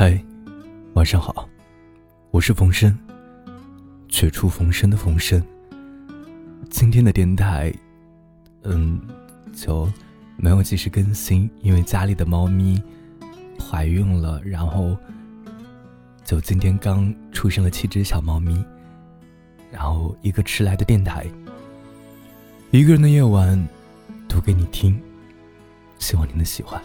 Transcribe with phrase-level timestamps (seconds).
[0.00, 0.18] 嗨，
[0.94, 1.46] 晚上好，
[2.30, 2.98] 我是冯生，
[4.08, 5.44] 绝处逢生的冯生。
[6.70, 7.70] 今天的电台，
[8.62, 8.98] 嗯，
[9.52, 9.86] 就
[10.38, 12.82] 没有及时更新，因为家里的猫咪
[13.62, 14.96] 怀孕了，然后
[16.24, 18.64] 就今天刚出生了七只小猫咪，
[19.70, 21.26] 然后一个迟来的电台，
[22.70, 23.68] 一个人的夜晚，
[24.26, 24.98] 读给你听，
[25.98, 26.82] 希望你能喜欢。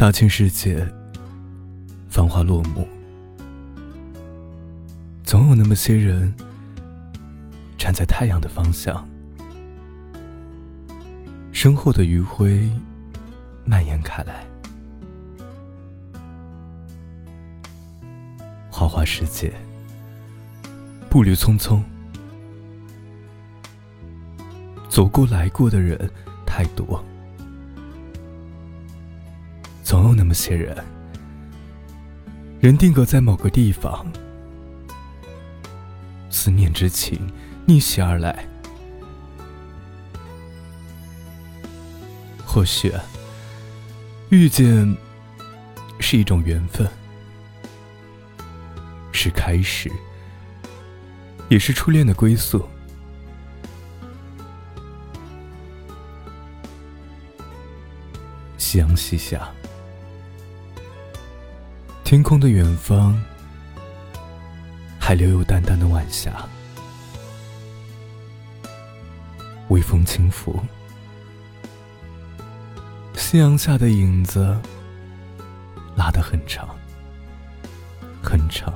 [0.00, 0.82] 大千世界，
[2.08, 2.88] 繁华落幕，
[5.24, 6.34] 总有那么些人
[7.76, 9.06] 站在太阳的方向，
[11.52, 12.66] 身后的余晖
[13.66, 14.42] 蔓延开来。
[18.70, 19.52] 花花世界，
[21.10, 21.82] 步履匆匆，
[24.88, 26.10] 走过来过的人
[26.46, 27.04] 太多。
[29.90, 30.72] 总有那么些人，
[32.60, 34.06] 人定格在某个地方，
[36.30, 37.28] 思念之情
[37.66, 38.46] 逆袭而来。
[42.46, 42.92] 或许，
[44.28, 44.96] 遇见
[45.98, 46.88] 是一种缘分，
[49.10, 49.90] 是开始，
[51.48, 52.64] 也是初恋的归宿。
[58.56, 59.52] 夕阳西下。
[62.10, 63.16] 天空的远方，
[64.98, 66.44] 还留有淡淡的晚霞。
[69.68, 70.58] 微风轻拂，
[73.14, 74.60] 夕阳下的影子
[75.94, 76.68] 拉得很长，
[78.20, 78.74] 很长。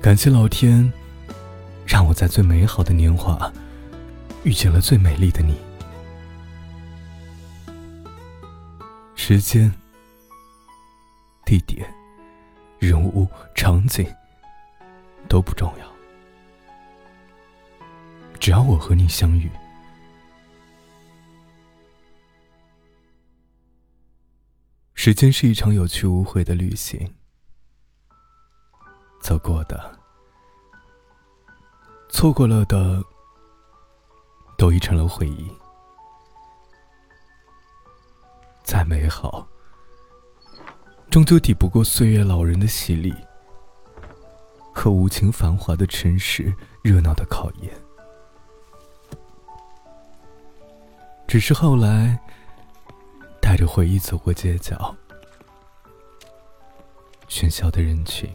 [0.00, 0.90] 感谢老天，
[1.84, 3.52] 让我在最美好的年华
[4.42, 5.65] 遇见了最美丽的你。
[9.28, 9.68] 时间、
[11.44, 11.84] 地点、
[12.78, 14.06] 人物、场景
[15.28, 15.92] 都不重要，
[18.38, 19.50] 只要我和你相遇。
[24.94, 27.12] 时间是一场有去无回的旅行，
[29.20, 29.98] 走过的、
[32.08, 33.02] 错过了的，
[34.56, 35.50] 都已成了回忆。
[38.66, 39.46] 再美好，
[41.08, 43.14] 终究抵不过岁月老人的洗礼
[44.74, 47.72] 和无情繁华的城市热闹的考验。
[51.28, 52.18] 只是后来，
[53.40, 54.94] 带着回忆走过街角，
[57.28, 58.28] 喧嚣的人群，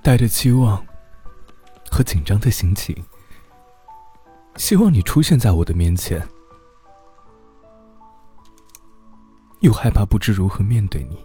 [0.00, 0.86] 带着期望
[1.90, 2.96] 和紧张的心情，
[4.56, 6.24] 希望你出现在我的面前。
[9.66, 11.18] 又害怕不知如何面对你，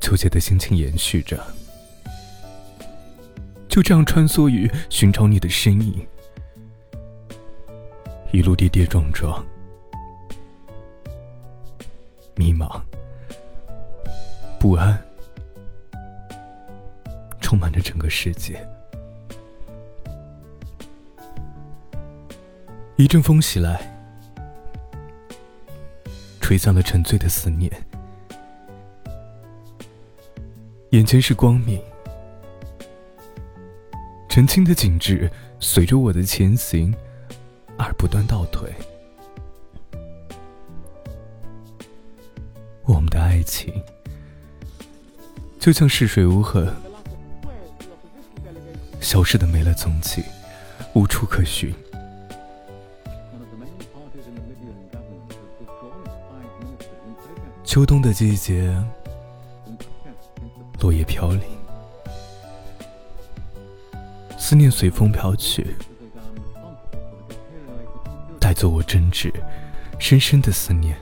[0.00, 1.40] 纠结的心情延续着，
[3.68, 6.04] 就这样穿梭于寻找你的身影，
[8.32, 9.40] 一路跌跌撞撞，
[12.34, 12.82] 迷茫、
[14.58, 15.00] 不安，
[17.40, 18.60] 充满着整个世界。
[22.96, 23.95] 一阵风袭来。
[26.46, 27.68] 吹散了沉醉的思念，
[30.90, 31.82] 眼前是光明，
[34.28, 36.94] 澄清的景致随着我的前行
[37.76, 38.72] 而不断倒退。
[42.84, 43.82] 我们的爱情
[45.58, 46.72] 就像逝水无痕，
[49.00, 50.22] 消失的没了踪迹，
[50.94, 51.74] 无处可寻。
[57.76, 58.74] 秋冬的季节，
[60.80, 61.42] 落叶飘零，
[64.38, 65.76] 思念随风飘去，
[68.40, 69.30] 带走我真挚、
[69.98, 70.96] 深深的思念。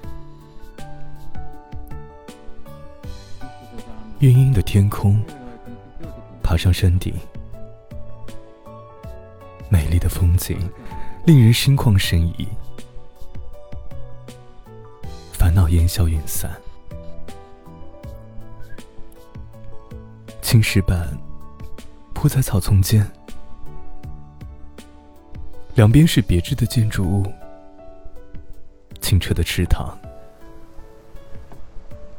[4.19, 5.23] 晕晕的天空，
[6.43, 7.15] 爬上山顶，
[9.69, 10.59] 美丽的风景，
[11.25, 12.49] 令人心旷神怡。
[15.35, 16.51] 烦恼烟消云散，
[20.55, 21.09] 青石板
[22.15, 23.05] 铺在草丛间，
[25.75, 27.27] 两边是别致的建筑物，
[29.01, 29.99] 清澈的池塘，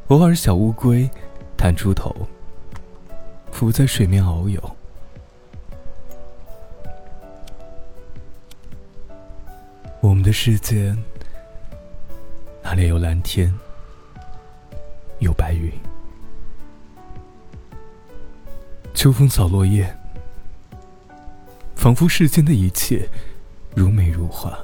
[0.08, 1.10] 偶尔小乌龟
[1.56, 2.14] 探出头，
[3.54, 4.62] 浮在水面遨游。
[10.02, 10.94] 我们的世界，
[12.62, 13.50] 哪里有蓝天，
[15.20, 15.72] 有白云？
[18.96, 19.94] 秋风扫落叶，
[21.76, 23.08] 仿佛世间的一切
[23.76, 24.58] 如美如画，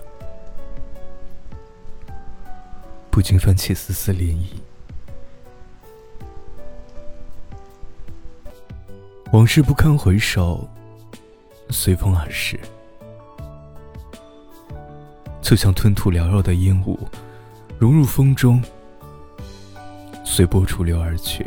[3.12, 4.46] 不禁泛起丝丝涟漪。
[9.34, 10.68] 往事不堪回首，
[11.70, 12.58] 随风而逝，
[15.42, 16.98] 就像吞吐缭绕的烟雾，
[17.78, 18.64] 融入风中，
[20.24, 21.46] 随波逐流而去。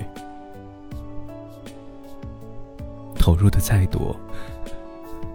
[3.24, 4.14] 投入的再多，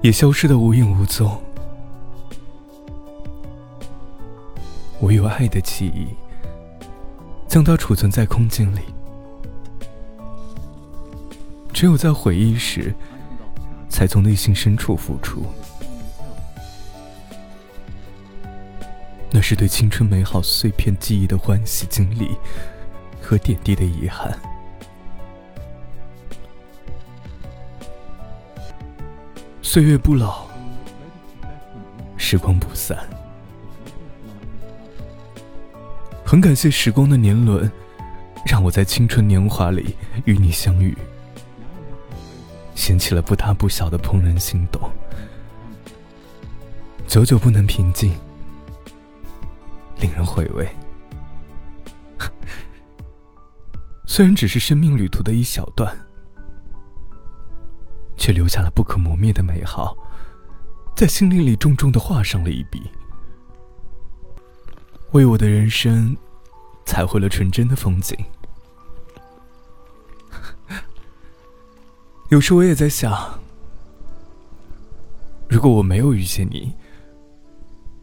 [0.04, 1.42] 也消失的无影无踪。
[5.02, 6.10] 唯有爱的记忆，
[7.48, 8.82] 将它储存在空间里。
[11.74, 12.94] 只有在回忆时，
[13.90, 15.44] 才从内心深处浮出。
[19.32, 22.38] 那是对青春美好碎片记忆的欢喜经历
[23.20, 24.40] 和点滴的遗憾。
[29.72, 30.48] 岁月不老，
[32.18, 32.98] 时光不散。
[36.26, 37.72] 很感谢时光的年轮，
[38.48, 39.96] 让我在青春年华里
[40.26, 40.98] 与你相遇。
[42.74, 44.90] 掀起了不大不小的怦然心动，
[47.06, 48.12] 久久不能平静，
[50.00, 50.68] 令人回味。
[54.08, 55.96] 虽然只是生命旅途的一小段，
[58.30, 59.98] 却留下了不可磨灭的美好，
[60.96, 62.80] 在心灵里重重的画上了一笔，
[65.14, 66.16] 为我的人生
[66.86, 68.16] 彩绘了纯真的风景。
[72.30, 73.40] 有时我也在想，
[75.50, 76.76] 如果我没有遇见你，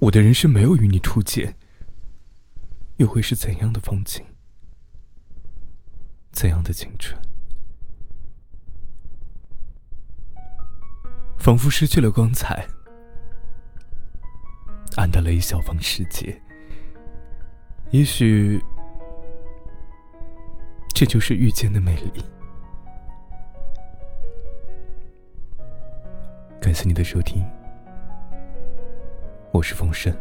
[0.00, 1.56] 我的人生没有与你初见，
[2.96, 4.24] 又会是怎样的风景？
[6.32, 7.16] 怎样的青春？
[11.46, 12.66] 仿佛失去了光彩，
[14.96, 16.36] 暗淡了一小方世界。
[17.92, 18.60] 也许，
[20.92, 22.24] 这就是遇见的魅力。
[26.60, 27.46] 感谢你的收听，
[29.52, 30.12] 我是风声。